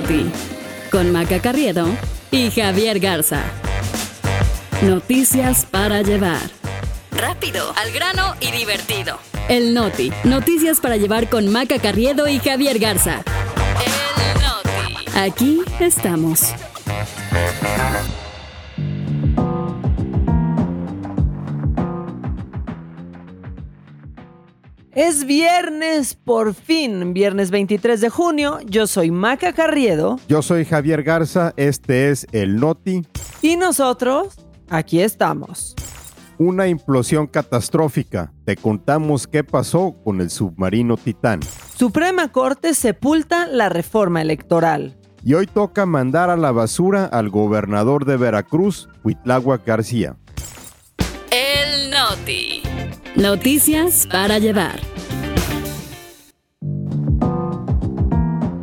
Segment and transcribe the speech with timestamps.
[0.00, 0.30] Noti,
[0.90, 1.86] con Maca Carriedo
[2.30, 3.42] y Javier Garza.
[4.80, 6.40] Noticias para llevar.
[7.10, 9.18] Rápido, al grano y divertido.
[9.50, 13.22] El Noti, noticias para llevar con Maca Carriedo y Javier Garza.
[13.84, 15.18] El Noti.
[15.18, 16.54] Aquí estamos.
[25.02, 28.58] Es viernes, por fin, viernes 23 de junio.
[28.66, 30.20] Yo soy Maca Carriedo.
[30.28, 33.06] Yo soy Javier Garza, este es el Noti.
[33.40, 34.34] Y nosotros,
[34.68, 35.74] aquí estamos.
[36.36, 38.34] Una implosión catastrófica.
[38.44, 41.40] Te contamos qué pasó con el submarino Titán.
[41.74, 44.98] Suprema Corte sepulta la reforma electoral.
[45.24, 50.16] Y hoy toca mandar a la basura al gobernador de Veracruz, Huitláhuac García.
[51.30, 52.59] El Noti.
[53.16, 54.78] Noticias para llevar.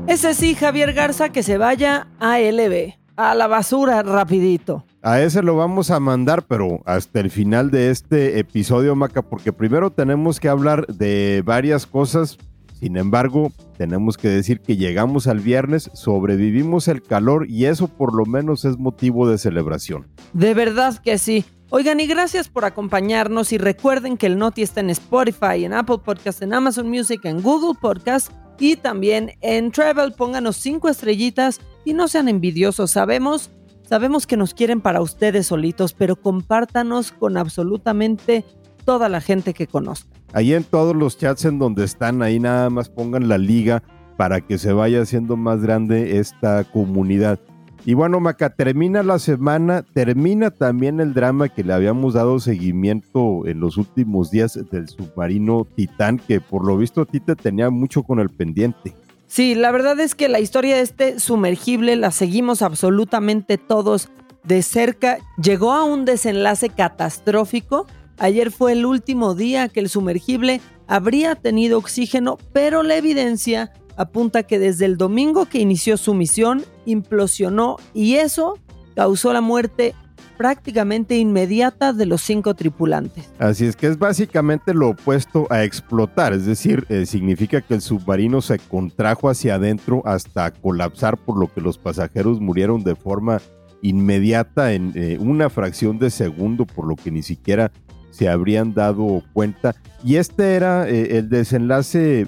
[0.07, 4.85] Ese sí, Javier Garza, que se vaya a LB, a la basura rapidito.
[5.01, 9.51] A ese lo vamos a mandar, pero hasta el final de este episodio, Maca, porque
[9.51, 12.37] primero tenemos que hablar de varias cosas.
[12.79, 18.15] Sin embargo, tenemos que decir que llegamos al viernes, sobrevivimos el calor y eso por
[18.15, 20.07] lo menos es motivo de celebración.
[20.31, 21.43] De verdad que sí.
[21.69, 25.97] Oigan, y gracias por acompañarnos y recuerden que el Noti está en Spotify, en Apple
[25.97, 30.13] Podcast, en Amazon Music, en Google Podcast y también en Travel.
[30.13, 32.91] Pónganos cinco estrellitas y no sean envidiosos.
[32.91, 33.51] Sabemos,
[33.83, 38.45] sabemos que nos quieren para ustedes solitos, pero compártanos con absolutamente
[38.85, 40.09] toda la gente que conozca.
[40.31, 43.83] Ahí en todos los chats en donde están, ahí nada más pongan la liga
[44.15, 47.39] para que se vaya haciendo más grande esta comunidad.
[47.87, 53.47] Y bueno, Maca, termina la semana, termina también el drama que le habíamos dado seguimiento
[53.47, 57.69] en los últimos días del submarino Titán, que por lo visto a ti te tenía
[57.69, 58.93] mucho con el pendiente.
[59.27, 64.09] Sí, la verdad es que la historia de este sumergible la seguimos absolutamente todos
[64.43, 65.19] de cerca.
[65.41, 67.87] Llegó a un desenlace catastrófico.
[68.17, 74.43] Ayer fue el último día que el sumergible habría tenido oxígeno, pero la evidencia apunta
[74.43, 78.57] que desde el domingo que inició su misión implosionó y eso
[78.95, 79.93] causó la muerte
[80.37, 83.27] prácticamente inmediata de los cinco tripulantes.
[83.39, 87.81] Así es que es básicamente lo opuesto a explotar, es decir, eh, significa que el
[87.81, 93.41] submarino se contrajo hacia adentro hasta colapsar por lo que los pasajeros murieron de forma
[93.81, 97.71] inmediata en eh, una fracción de segundo, por lo que ni siquiera
[98.11, 99.75] se habrían dado cuenta.
[100.03, 102.27] Y este era eh, el desenlace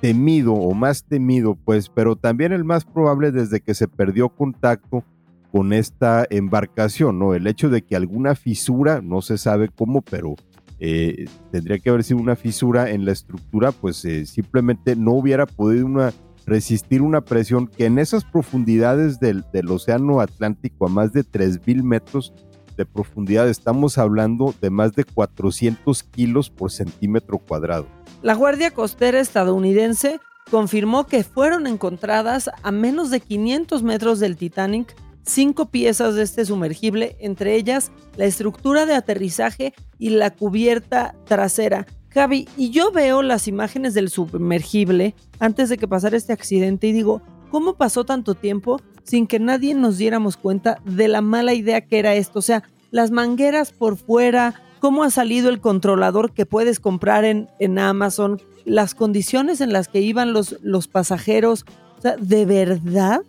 [0.00, 5.04] temido o más temido, pues, pero también el más probable desde que se perdió contacto
[5.52, 7.34] con esta embarcación, ¿no?
[7.34, 10.34] El hecho de que alguna fisura, no se sabe cómo, pero
[10.78, 15.46] eh, tendría que haber sido una fisura en la estructura, pues eh, simplemente no hubiera
[15.46, 16.12] podido una,
[16.46, 21.82] resistir una presión que en esas profundidades del, del océano Atlántico a más de 3.000
[21.82, 22.32] metros
[22.78, 27.86] de profundidad estamos hablando de más de 400 kilos por centímetro cuadrado.
[28.22, 34.96] La Guardia Costera estadounidense confirmó que fueron encontradas a menos de 500 metros del Titanic
[35.28, 41.86] cinco piezas de este sumergible, entre ellas la estructura de aterrizaje y la cubierta trasera.
[42.08, 46.92] Javi, y yo veo las imágenes del sumergible antes de que pasara este accidente y
[46.92, 51.80] digo, ¿cómo pasó tanto tiempo sin que nadie nos diéramos cuenta de la mala idea
[51.80, 52.40] que era esto?
[52.40, 57.48] O sea, las mangueras por fuera, cómo ha salido el controlador que puedes comprar en,
[57.58, 61.64] en Amazon, las condiciones en las que iban los, los pasajeros.
[61.96, 63.22] O sea, ¿de verdad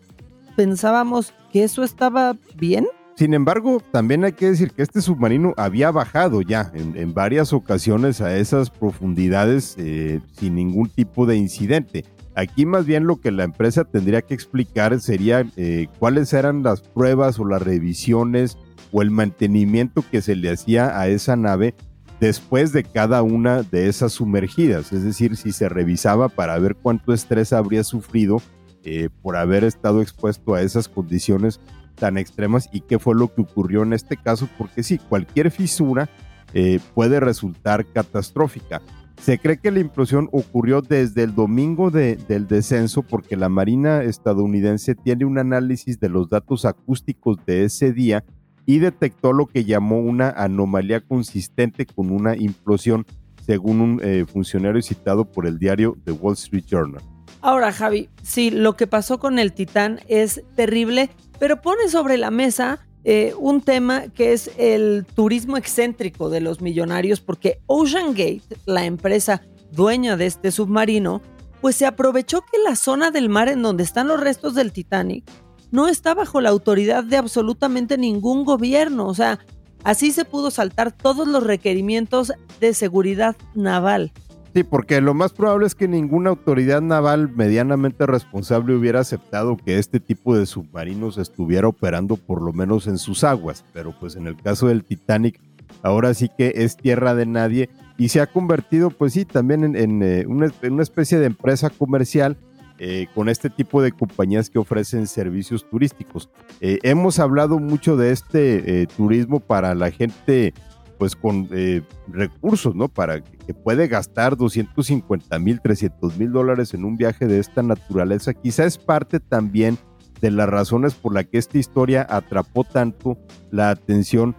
[0.57, 2.85] pensábamos que eso estaba bien?
[3.15, 8.21] Sin embargo, también hay que decir que este submarino había bajado ya en, varias ocasiones
[8.21, 12.05] a esas profundidades eh, sin ningún tipo de incidente.
[12.35, 16.81] Aquí más bien lo que la empresa tendría que explicar sería eh, cuáles eran las
[16.81, 18.57] pruebas o las revisiones
[18.91, 21.75] o el mantenimiento que se le hacía a esa nave
[22.19, 27.13] después de cada una de esas sumergidas, es decir, si se revisaba para ver cuánto
[27.13, 28.41] estrés habría sufrido
[28.83, 31.59] eh, por haber estado expuesto a esas condiciones
[31.95, 36.09] tan extremas y qué fue lo que ocurrió en este caso, porque sí, cualquier fisura
[36.53, 38.81] eh, puede resultar catastrófica.
[39.21, 44.95] Se cree que la implosión ocurrió desde el domingo del descenso porque la Marina estadounidense
[44.95, 48.23] tiene un análisis de los datos acústicos de ese día
[48.65, 53.05] y detectó lo que llamó una anomalía consistente con una implosión,
[53.45, 57.01] según un eh, funcionario citado por el diario The Wall Street Journal.
[57.41, 62.31] Ahora, Javi, sí, lo que pasó con el Titán es terrible, pero pone sobre la
[62.31, 68.43] mesa eh, un tema que es el turismo excéntrico de los millonarios, porque Ocean Gate,
[68.65, 69.41] la empresa
[69.71, 71.21] dueña de este submarino,
[71.61, 75.23] pues se aprovechó que la zona del mar en donde están los restos del Titanic
[75.71, 79.07] no está bajo la autoridad de absolutamente ningún gobierno.
[79.07, 79.39] O sea,
[79.83, 84.11] así se pudo saltar todos los requerimientos de seguridad naval.
[84.53, 89.77] Sí, porque lo más probable es que ninguna autoridad naval medianamente responsable hubiera aceptado que
[89.77, 94.25] este tipo de submarinos estuviera operando por lo menos en sus aguas, pero pues en
[94.25, 95.39] el caso del Titanic
[95.83, 100.01] ahora sí que es tierra de nadie y se ha convertido pues sí también en,
[100.01, 102.35] eh, una, especie de empresa comercial
[102.79, 106.29] eh, con este tipo de compañías que ofrecen servicios turísticos.
[106.59, 110.53] Eh, hemos hablado mucho de este turismo para la gente
[110.99, 112.89] pues con eh, recursos, ¿no?
[112.89, 118.33] Para que puede gastar 250 mil, 300 mil dólares en un viaje de esta naturaleza.
[118.33, 119.79] Quizá es parte también
[120.21, 123.17] de las razones por la que esta historia atrapó tanto
[123.49, 124.35] la atención,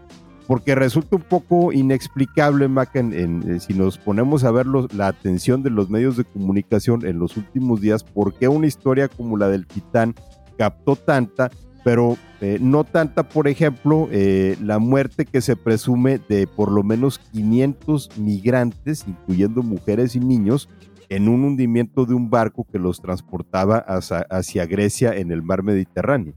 [0.47, 5.63] porque resulta un poco inexplicable, Maca, en, eh, si nos ponemos a ver la atención
[5.63, 9.49] de los medios de comunicación en los últimos días, por qué una historia como la
[9.49, 10.15] del Titán
[10.59, 11.51] captó tanta
[11.85, 16.83] pero eh, no tanta, por ejemplo, eh, la muerte que se presume de por lo
[16.83, 20.69] menos 500 migrantes, incluyendo mujeres y niños,
[21.09, 26.35] en un hundimiento de un barco que los transportaba hacia, Grecia en el mar Mediterráneo.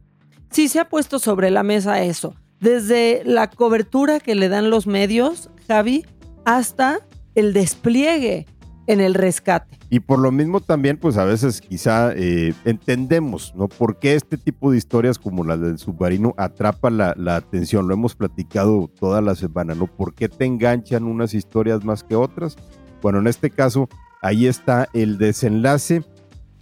[0.49, 2.35] Sí, se ha puesto sobre la mesa eso.
[2.59, 6.05] Desde la cobertura que le dan los medios, Javi,
[6.43, 6.99] hasta
[7.35, 8.47] el despliegue
[8.88, 9.77] en el rescate.
[9.89, 13.68] Y por lo mismo también, pues a veces quizá eh, entendemos, ¿no?
[13.68, 17.88] ¿Por qué este tipo de historias como la del submarino atrapa la, la, atención?
[17.88, 19.88] Lo hemos platicado toda la semana, ¿no?
[19.88, 22.56] ¿Por qué te enganchan unas historias más que otras?
[23.01, 23.88] Bueno, en este caso,
[24.21, 26.03] ahí está el desenlace.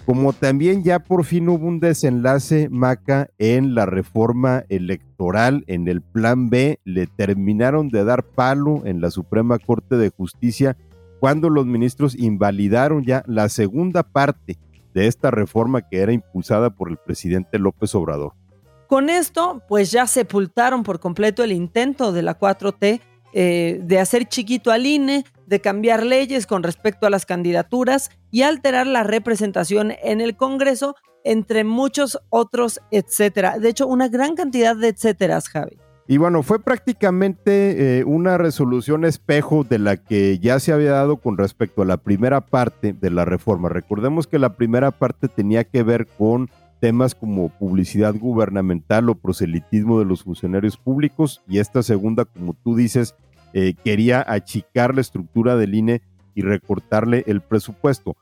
[0.06, 6.02] Como también ya por fin hubo un desenlace, Maca, en la reforma electoral, en el
[6.02, 10.76] plan B, le terminaron de dar palo en la Suprema Corte de Justicia
[11.22, 14.58] cuando los ministros invalidaron ya la segunda parte
[14.96, 18.34] de esta reforma que era impulsada por el presidente López Obrador.
[18.88, 23.02] Con esto, pues ya sepultaron por completo el intento de la 4T
[23.34, 28.42] eh, de hacer chiquito al INE, de cambiar leyes con respecto a las candidaturas y
[28.42, 33.60] alterar la representación en el Congreso, entre muchos otros, etcétera.
[33.60, 35.78] De hecho, una gran cantidad de etcéteras, Javi.
[36.12, 41.16] Y bueno, fue prácticamente eh, una resolución espejo de la que ya se había dado
[41.16, 43.70] con respecto a la primera parte de la reforma.
[43.70, 46.50] Recordemos que la primera parte tenía que ver con
[46.82, 52.76] temas como publicidad gubernamental o proselitismo de los funcionarios públicos y esta segunda, como tú
[52.76, 53.16] dices,
[53.54, 56.02] eh, quería achicar la estructura del INE
[56.36, 58.18] y recortarle el presupuesto.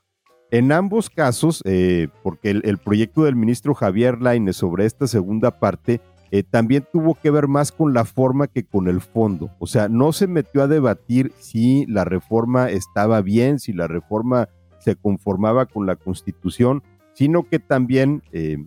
[0.52, 5.58] En ambos casos, eh, porque el, el, proyecto del ministro Javier Laine sobre esta segunda
[5.58, 6.00] parte
[6.32, 9.50] eh, también tuvo que ver más con la forma que con el fondo.
[9.58, 14.48] O sea, no se metió a debatir si la reforma estaba bien, si la reforma
[14.78, 16.82] se conformaba con la constitución,
[17.14, 18.58] sino que también eh,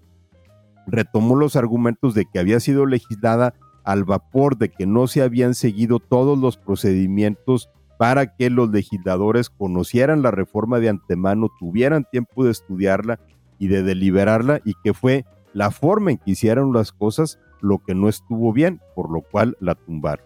[0.87, 5.55] retomó los argumentos de que había sido legislada al vapor, de que no se habían
[5.55, 12.43] seguido todos los procedimientos para que los legisladores conocieran la reforma de antemano, tuvieran tiempo
[12.43, 13.19] de estudiarla
[13.59, 17.95] y de deliberarla, y que fue la forma en que hicieron las cosas lo que
[17.95, 20.25] no estuvo bien, por lo cual la tumbaron.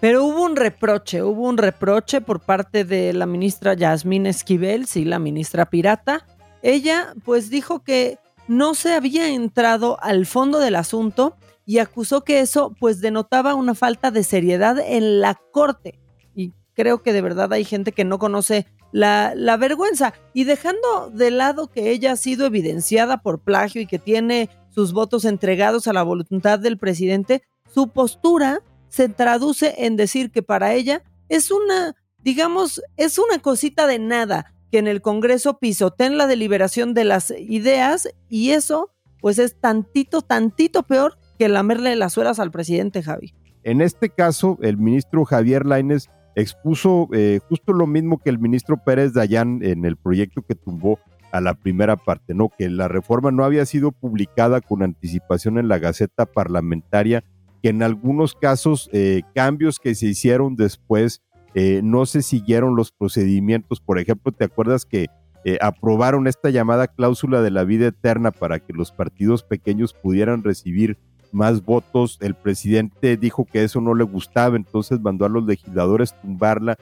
[0.00, 5.04] Pero hubo un reproche, hubo un reproche por parte de la ministra Yasmín Esquivel, sí,
[5.04, 6.26] la ministra pirata.
[6.62, 12.40] Ella pues dijo que no se había entrado al fondo del asunto y acusó que
[12.40, 15.98] eso pues denotaba una falta de seriedad en la corte.
[16.34, 20.12] Y creo que de verdad hay gente que no conoce la, la vergüenza.
[20.34, 24.92] Y dejando de lado que ella ha sido evidenciada por plagio y que tiene sus
[24.92, 30.74] votos entregados a la voluntad del presidente, su postura se traduce en decir que para
[30.74, 36.26] ella es una, digamos, es una cosita de nada que en el Congreso pisoteen la
[36.26, 38.90] deliberación de las ideas y eso
[39.20, 43.32] pues es tantito, tantito peor que lamerle las suelas al presidente Javi.
[43.62, 48.76] En este caso, el ministro Javier Laines expuso eh, justo lo mismo que el ministro
[48.84, 50.98] Pérez Dayán en el proyecto que tumbó
[51.34, 52.48] a la primera parte, ¿no?
[52.48, 57.24] Que la reforma no había sido publicada con anticipación en la Gaceta Parlamentaria,
[57.60, 61.22] que en algunos casos eh, cambios que se hicieron después
[61.54, 63.80] eh, no se siguieron los procedimientos.
[63.80, 65.06] Por ejemplo, ¿te acuerdas que
[65.44, 70.44] eh, aprobaron esta llamada cláusula de la vida eterna para que los partidos pequeños pudieran
[70.44, 70.98] recibir
[71.32, 72.16] más votos?
[72.20, 76.76] El presidente dijo que eso no le gustaba, entonces mandó a los legisladores tumbarla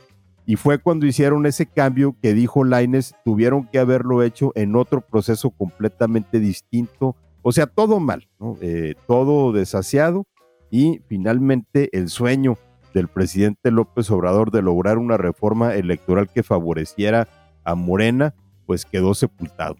[0.44, 5.00] y fue cuando hicieron ese cambio que dijo Laines, tuvieron que haberlo hecho en otro
[5.00, 7.16] proceso completamente distinto.
[7.42, 8.28] O sea, todo mal,
[8.60, 10.26] eh, todo desasiado.
[10.70, 12.58] Y finalmente el sueño
[12.94, 17.28] del presidente López Obrador de lograr una reforma electoral que favoreciera
[17.64, 18.34] a Morena,
[18.66, 19.76] pues quedó sepultado.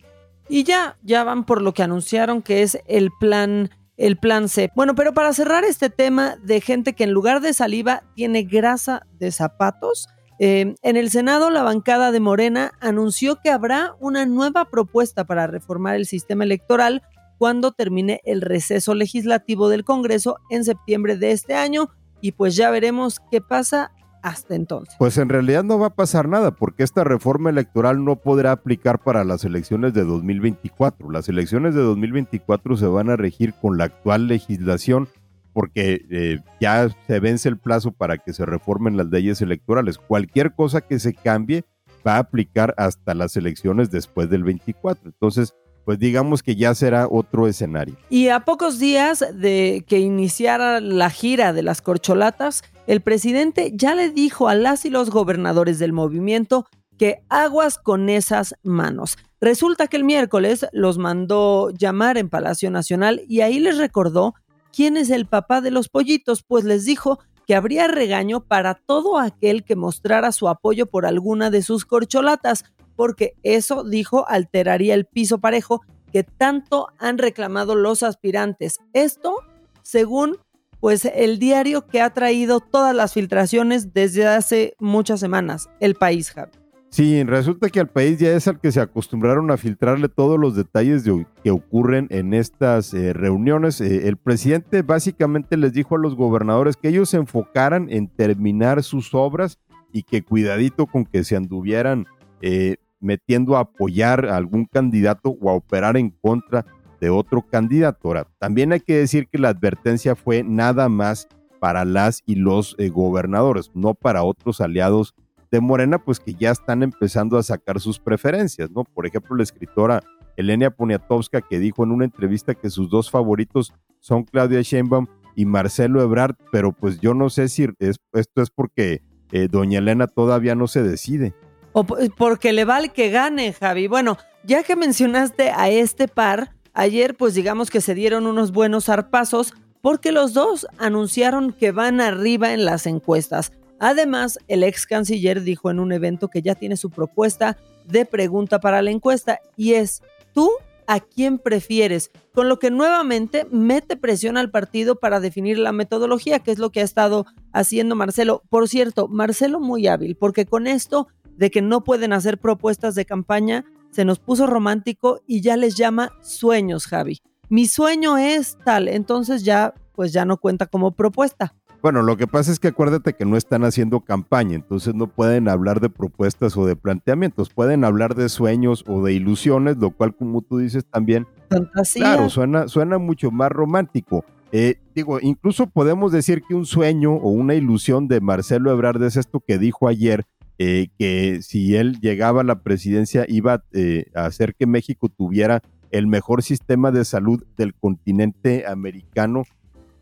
[0.48, 4.70] Y ya, ya van por lo que anunciaron que es el plan el plan C.
[4.74, 9.06] Bueno, pero para cerrar este tema de gente que en lugar de saliva tiene grasa
[9.18, 10.08] de zapatos,
[10.44, 15.46] eh, en el Senado la bancada de Morena anunció que habrá una nueva propuesta para
[15.46, 17.02] reformar el sistema electoral
[17.38, 22.70] cuando termine el receso legislativo del Congreso en septiembre de este año y pues ya
[22.70, 24.96] veremos qué pasa hasta entonces.
[24.98, 28.98] Pues en realidad no va a pasar nada porque esta reforma electoral no podrá aplicar
[28.98, 31.08] para las elecciones de 2024.
[31.12, 35.06] Las elecciones de 2024 se van a regir con la actual legislación
[35.52, 39.98] porque eh, ya se vence el plazo para que se reformen las leyes electorales.
[39.98, 41.64] Cualquier cosa que se cambie
[42.06, 45.10] va a aplicar hasta las elecciones después del 24.
[45.10, 45.54] Entonces,
[45.84, 47.96] pues digamos que ya será otro escenario.
[48.08, 53.94] Y a pocos días de que iniciara la gira de las corcholatas, el presidente ya
[53.94, 56.66] le dijo a las y los gobernadores del movimiento
[56.98, 59.16] que aguas con esas manos.
[59.40, 64.34] Resulta que el miércoles los mandó llamar en Palacio Nacional y ahí les recordó
[64.72, 69.18] quién es el papá de los pollitos, pues les dijo que habría regaño para todo
[69.18, 72.64] aquel que mostrara su apoyo por alguna de sus corcholatas,
[72.96, 78.78] porque eso, dijo, alteraría el piso parejo que tanto han reclamado los aspirantes.
[78.92, 79.36] Esto,
[79.82, 80.38] según
[80.80, 86.32] pues el diario que ha traído todas las filtraciones desde hace muchas semanas, El País,
[86.32, 86.61] Javi.
[86.92, 90.54] Sí, resulta que al país ya es al que se acostumbraron a filtrarle todos los
[90.54, 91.04] detalles
[91.42, 93.80] que ocurren en estas eh, reuniones.
[93.80, 98.82] Eh, el presidente básicamente les dijo a los gobernadores que ellos se enfocaran en terminar
[98.82, 99.58] sus obras
[99.90, 102.04] y que cuidadito con que se anduvieran
[102.42, 106.66] eh, metiendo a apoyar a algún candidato o a operar en contra
[107.00, 108.08] de otro candidato.
[108.08, 111.26] Ahora, también hay que decir que la advertencia fue nada más
[111.58, 115.14] para las y los gobernadores, no para otros aliados
[115.52, 118.84] de Morena, pues que ya están empezando a sacar sus preferencias, ¿no?
[118.84, 120.02] Por ejemplo, la escritora
[120.36, 125.06] Elenia Poniatowska, que dijo en una entrevista que sus dos favoritos son Claudia Sheinbaum
[125.36, 127.68] y Marcelo Ebrard, pero pues yo no sé si
[128.12, 131.34] esto es porque eh, doña Elena todavía no se decide.
[131.74, 133.88] O porque le vale que gane, Javi.
[133.88, 138.86] Bueno, ya que mencionaste a este par, ayer pues digamos que se dieron unos buenos
[138.86, 143.52] zarpazos porque los dos anunciaron que van arriba en las encuestas.
[143.84, 148.60] Además, el ex canciller dijo en un evento que ya tiene su propuesta de pregunta
[148.60, 150.48] para la encuesta y es, ¿tú
[150.86, 152.12] a quién prefieres?
[152.32, 156.70] Con lo que nuevamente mete presión al partido para definir la metodología, que es lo
[156.70, 158.44] que ha estado haciendo Marcelo.
[158.50, 163.04] Por cierto, Marcelo muy hábil, porque con esto de que no pueden hacer propuestas de
[163.04, 167.20] campaña, se nos puso romántico y ya les llama sueños, Javi.
[167.48, 171.54] Mi sueño es tal, entonces ya pues ya no cuenta como propuesta.
[171.82, 175.48] Bueno, lo que pasa es que acuérdate que no están haciendo campaña, entonces no pueden
[175.48, 180.14] hablar de propuestas o de planteamientos, pueden hablar de sueños o de ilusiones, lo cual
[180.14, 182.04] como tú dices también, Fantasía.
[182.04, 184.24] claro, suena, suena mucho más romántico.
[184.52, 189.16] Eh, digo, incluso podemos decir que un sueño o una ilusión de Marcelo Ebrard es
[189.16, 190.24] esto que dijo ayer,
[190.58, 195.62] eh, que si él llegaba a la presidencia iba eh, a hacer que México tuviera
[195.90, 199.42] el mejor sistema de salud del continente americano.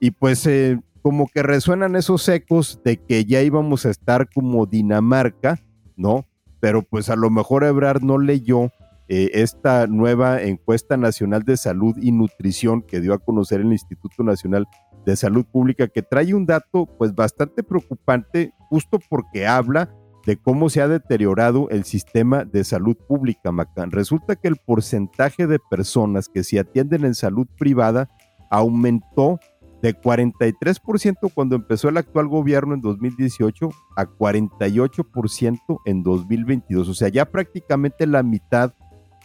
[0.00, 4.66] Y pues eh, como que resuenan esos ecos de que ya íbamos a estar como
[4.66, 5.59] Dinamarca,
[5.97, 6.26] ¿no?
[6.61, 8.71] Pero pues a lo mejor Ebrard no leyó
[9.09, 14.69] esta nueva encuesta nacional de salud y nutrición que dio a conocer el Instituto Nacional
[15.04, 19.92] de Salud Pública, que trae un dato pues bastante preocupante, justo porque habla
[20.26, 23.90] de cómo se ha deteriorado el sistema de salud pública, Macán.
[23.90, 28.09] Resulta que el porcentaje de personas que se atienden en salud privada
[28.50, 29.40] aumentó
[29.82, 36.88] de 43% cuando empezó el actual gobierno en 2018 a 48% en 2022.
[36.88, 38.75] O sea, ya prácticamente la mitad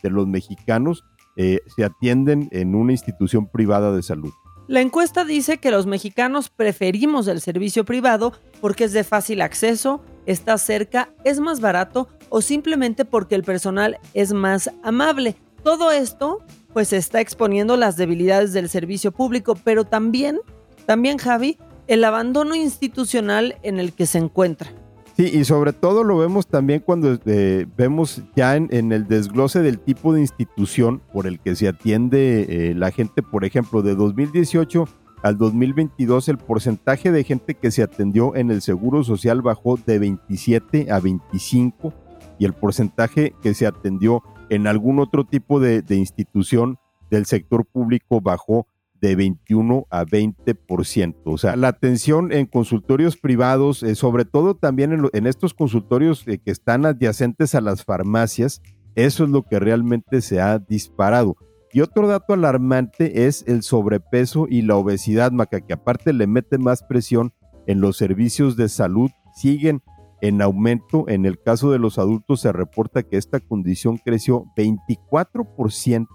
[0.02, 1.04] de los mexicanos
[1.36, 4.32] eh, se atienden en una institución privada de salud.
[4.68, 10.04] La encuesta dice que los mexicanos preferimos el servicio privado porque es de fácil acceso,
[10.26, 15.36] está cerca, es más barato o simplemente porque el personal es más amable.
[15.64, 16.40] Todo esto
[16.76, 20.42] pues está exponiendo las debilidades del servicio público, pero también,
[20.86, 24.74] también Javi, el abandono institucional en el que se encuentra.
[25.16, 29.80] Sí, y sobre todo lo vemos también cuando eh, vemos ya en, el desglose del
[29.80, 34.86] tipo de institución por el que se atiende eh, la gente, por ejemplo, de 2018
[35.24, 39.98] al 2022 el porcentaje de gente que se atendió en el Seguro Social bajó de
[39.98, 41.94] 27 a 25
[42.38, 46.78] y el porcentaje que se atendió en algún otro tipo de, institución
[47.10, 48.68] del sector público bajó
[49.02, 51.16] de 21 a 20%.
[51.26, 56.40] O sea, la atención en consultorios privados, eh, sobre todo también en, estos consultorios eh,
[56.40, 58.62] que están adyacentes a las farmacias,
[58.96, 61.36] Eso es lo que realmente se ha disparado.
[61.74, 66.58] Y otro dato alarmante es el sobrepeso y la obesidad, Maca, que aparte le mete
[66.58, 67.34] más presión
[67.68, 69.82] en los servicios de salud, siguen
[70.28, 71.06] en aumento.
[71.08, 76.08] En el caso de los adultos se reporta que esta condición creció 24%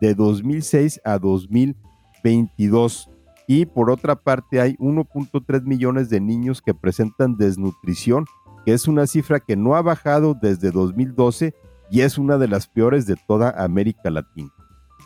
[0.00, 3.10] de 2006 a 2022.
[3.46, 8.24] Y por otra parte hay 1.3 millones de niños que presentan desnutrición,
[8.64, 11.54] que es una cifra que no ha bajado desde 2012
[11.90, 14.50] y es una de las peores de toda América Latina.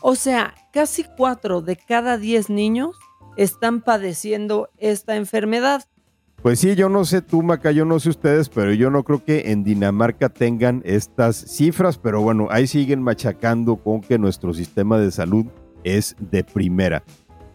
[0.01, 2.97] O sea, casi cuatro de cada diez niños
[3.35, 5.83] están padeciendo esta enfermedad.
[6.41, 9.23] Pues sí, yo no sé tú, Maca, yo no sé ustedes, pero yo no creo
[9.25, 14.97] que en Dinamarca tengan estas cifras, pero bueno, ahí siguen machacando con que nuestro sistema
[14.97, 15.47] de salud
[15.83, 17.03] es de primera.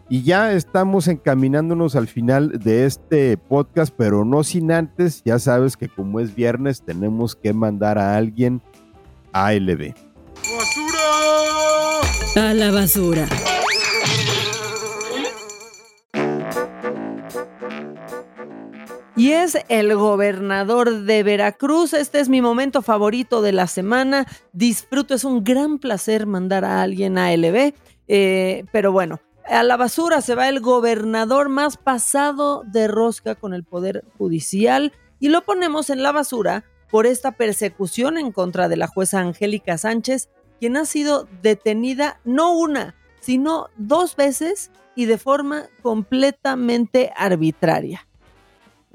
[0.07, 5.77] Y ya estamos encaminándonos al final de este podcast, pero no sin antes, ya sabes
[5.77, 8.61] que como es viernes tenemos que mandar a alguien
[9.33, 9.95] a ALB.
[12.35, 13.27] A la basura.
[19.25, 21.93] Y es el gobernador de Veracruz.
[21.93, 24.27] Este es mi momento favorito de la semana.
[24.53, 27.73] Disfruto, es un gran placer mandar a alguien a LB.
[28.07, 33.55] Eh, pero bueno, a la basura se va el gobernador más pasado de rosca con
[33.55, 38.77] el Poder Judicial y lo ponemos en la basura por esta persecución en contra de
[38.77, 40.29] la jueza Angélica Sánchez
[40.59, 48.05] quien ha sido detenida no una, sino dos veces y de forma completamente arbitraria.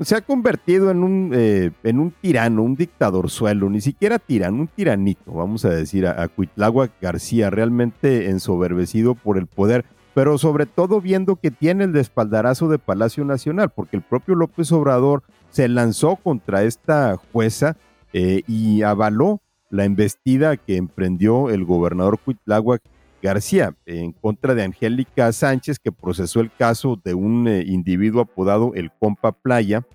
[0.00, 4.62] Se ha convertido en un, eh, en un tirano, un dictador suelo, ni siquiera tirano,
[4.62, 10.64] un tiranito, vamos a decir, a, a García, realmente ensoberbecido por el poder, pero sobre
[10.64, 15.69] todo viendo que tiene el despaldarazo de Palacio Nacional, porque el propio López Obrador se
[15.69, 17.76] lanzó contra esta jueza
[18.14, 22.83] eh, y avaló la embestida que emprendió el gobernador Cuitláhuac
[23.22, 28.73] García en contra de Angélica Sánchez, que procesó el caso de un eh, individuo apodado
[28.75, 29.86] el Compa Playa,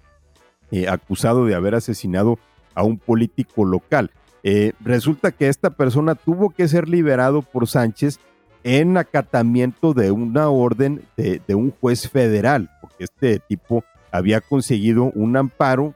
[0.71, 2.37] eh, acusado de haber asesinado
[2.73, 4.11] a un político local.
[4.43, 8.19] Eh, resulta que esta persona tuvo que ser liberado por Sánchez
[8.63, 15.11] en acatamiento de una orden de, de un juez federal, porque este tipo había conseguido
[15.13, 15.93] un amparo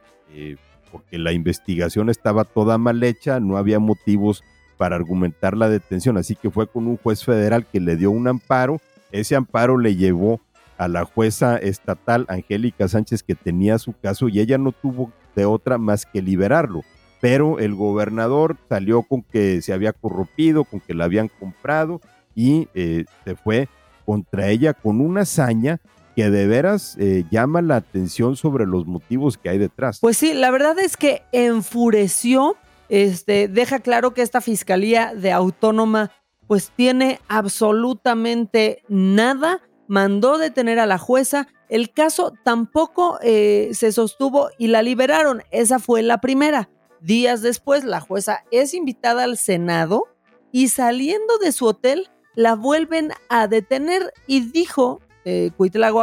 [0.92, 4.44] porque la investigación estaba toda mal hecha, no había motivos
[4.80, 8.30] para argumentar la detención, así que fue con un juez federal que le dio un
[8.30, 8.80] amparo,
[9.12, 10.40] ese amparo le llevó
[10.78, 15.44] a la jueza estatal Angélica Sánchez que tenía su caso y ella no tuvo de
[15.44, 16.84] otra más que liberarlo.
[17.20, 22.00] Pero el gobernador salió con que se había corrompido, con que la habían comprado
[22.34, 23.68] y eh, se fue
[24.06, 25.82] contra ella con una hazaña
[26.16, 30.00] que de veras eh, llama la atención sobre los motivos que hay detrás.
[30.00, 32.56] Pues sí, la verdad es que enfureció,
[32.90, 36.12] este, deja claro que esta fiscalía de autónoma
[36.48, 44.50] pues tiene absolutamente nada, mandó detener a la jueza, el caso tampoco eh, se sostuvo
[44.58, 46.70] y la liberaron, esa fue la primera.
[47.02, 50.06] Días después, la jueza es invitada al Senado
[50.52, 55.52] y saliendo de su hotel, la vuelven a detener y dijo eh,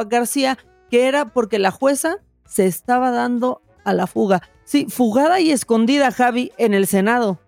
[0.07, 0.59] García,
[0.91, 4.43] que era porque la jueza se estaba dando a la fuga.
[4.65, 7.39] Sí, fugada y escondida, Javi, en el Senado.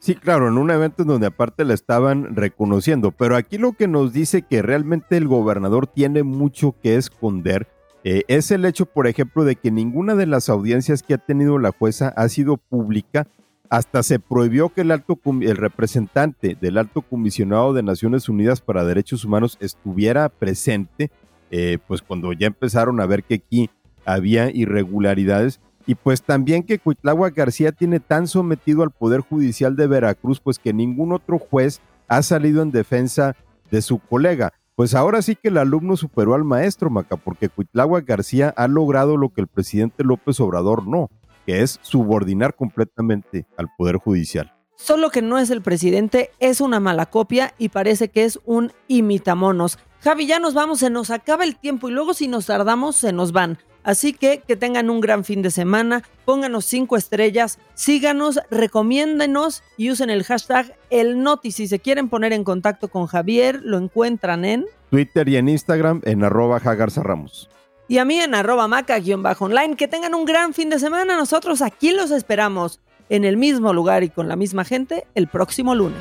[0.00, 3.88] Sí, claro, en un evento en donde aparte la estaban reconociendo, pero aquí lo que
[3.88, 7.68] nos dice que realmente el gobernador tiene mucho que esconder
[8.02, 11.58] eh, es el hecho, por ejemplo, de que ninguna de las audiencias que ha tenido
[11.58, 13.26] la jueza ha sido pública.
[13.70, 18.84] Hasta se prohibió que el, alto, el representante del alto comisionado de Naciones Unidas para
[18.84, 21.10] Derechos Humanos estuviera presente
[21.56, 23.70] eh, pues cuando ya empezaron a ver que aquí
[24.04, 29.86] había irregularidades y pues también que Cuitlagua García tiene tan sometido al Poder Judicial de
[29.86, 33.36] Veracruz, pues que ningún otro juez ha salido en defensa
[33.70, 34.52] de su colega.
[34.76, 39.16] Pues ahora sí que el alumno superó al maestro, Maca, porque Cuitlagua García ha logrado
[39.16, 41.10] lo que el presidente López Obrador no,
[41.46, 44.52] que es subordinar completamente al Poder Judicial.
[44.76, 48.72] Solo que no es el presidente, es una mala copia y parece que es un
[48.88, 49.78] imitamonos.
[50.00, 53.12] Javi, ya nos vamos, se nos acaba el tiempo y luego si nos tardamos se
[53.12, 53.58] nos van.
[53.84, 59.90] Así que que tengan un gran fin de semana, pónganos cinco estrellas, síganos, recomiéndenos y
[59.90, 61.52] usen el hashtag ElNoti.
[61.52, 66.00] Si se quieren poner en contacto con Javier, lo encuentran en Twitter y en Instagram
[66.04, 67.50] en arroba Ramos.
[67.86, 69.76] Y a mí en arroba maca-online.
[69.76, 71.16] Que tengan un gran fin de semana.
[71.16, 75.74] Nosotros aquí los esperamos en el mismo lugar y con la misma gente el próximo
[75.74, 76.00] lunes.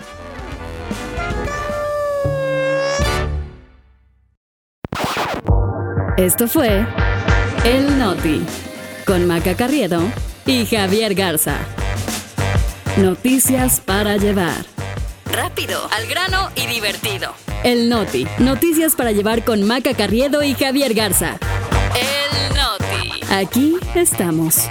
[6.17, 6.86] Esto fue
[7.65, 8.41] El Noti
[9.06, 10.02] con Maca Carriedo
[10.45, 11.56] y Javier Garza.
[12.97, 14.65] Noticias para llevar.
[15.32, 17.34] Rápido, al grano y divertido.
[17.63, 18.28] El Noti.
[18.39, 21.38] Noticias para llevar con Maca Carriedo y Javier Garza.
[21.95, 23.21] El Noti.
[23.32, 24.67] Aquí estamos.